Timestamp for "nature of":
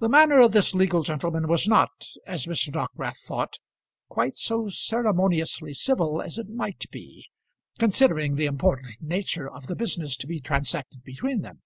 9.00-9.68